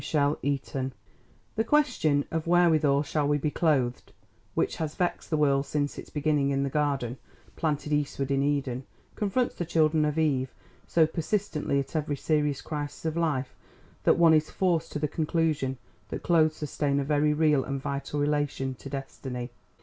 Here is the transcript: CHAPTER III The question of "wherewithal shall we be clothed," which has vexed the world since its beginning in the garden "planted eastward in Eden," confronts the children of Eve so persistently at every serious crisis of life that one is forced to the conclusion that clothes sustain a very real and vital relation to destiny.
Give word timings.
CHAPTER 0.03 0.37
III 0.43 0.91
The 1.55 1.63
question 1.63 2.25
of 2.31 2.47
"wherewithal 2.47 3.03
shall 3.03 3.27
we 3.27 3.37
be 3.37 3.51
clothed," 3.51 4.13
which 4.55 4.77
has 4.77 4.95
vexed 4.95 5.29
the 5.29 5.37
world 5.37 5.67
since 5.67 5.99
its 5.99 6.09
beginning 6.09 6.49
in 6.49 6.63
the 6.63 6.71
garden 6.71 7.19
"planted 7.55 7.93
eastward 7.93 8.31
in 8.31 8.41
Eden," 8.41 8.87
confronts 9.13 9.53
the 9.53 9.63
children 9.63 10.03
of 10.03 10.17
Eve 10.17 10.55
so 10.87 11.05
persistently 11.05 11.79
at 11.79 11.95
every 11.95 12.15
serious 12.15 12.61
crisis 12.61 13.05
of 13.05 13.15
life 13.15 13.55
that 14.01 14.17
one 14.17 14.33
is 14.33 14.49
forced 14.49 14.91
to 14.93 14.97
the 14.97 15.07
conclusion 15.07 15.77
that 16.09 16.23
clothes 16.23 16.55
sustain 16.55 16.99
a 16.99 17.03
very 17.03 17.31
real 17.35 17.63
and 17.63 17.79
vital 17.79 18.19
relation 18.19 18.73
to 18.73 18.89
destiny. 18.89 19.51